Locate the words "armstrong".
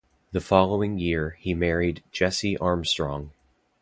2.57-3.33